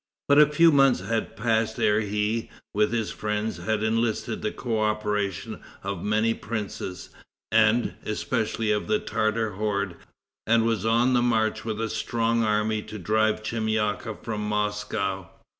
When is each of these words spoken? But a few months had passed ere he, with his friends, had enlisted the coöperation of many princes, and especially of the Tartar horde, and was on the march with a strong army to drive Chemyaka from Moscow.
But 0.27 0.39
a 0.39 0.47
few 0.49 0.71
months 0.71 1.01
had 1.01 1.35
passed 1.37 1.79
ere 1.79 1.99
he, 1.99 2.49
with 2.73 2.91
his 2.91 3.11
friends, 3.11 3.57
had 3.57 3.83
enlisted 3.83 4.41
the 4.41 4.51
coöperation 4.51 5.61
of 5.83 6.01
many 6.03 6.33
princes, 6.33 7.11
and 7.51 7.93
especially 8.03 8.71
of 8.71 8.87
the 8.87 8.97
Tartar 8.97 9.51
horde, 9.51 9.97
and 10.47 10.65
was 10.65 10.87
on 10.87 11.13
the 11.13 11.21
march 11.21 11.63
with 11.65 11.79
a 11.79 11.87
strong 11.87 12.43
army 12.43 12.81
to 12.81 12.97
drive 12.97 13.43
Chemyaka 13.43 14.17
from 14.23 14.41
Moscow. 14.49 15.29